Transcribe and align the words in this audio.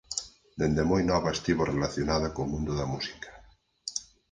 Dende 0.59 0.83
moi 0.89 1.03
nova 1.11 1.33
estivo 1.35 1.61
relacionada 1.73 2.33
co 2.35 2.51
mundo 2.53 2.71
da 2.79 2.89
música. 2.93 3.29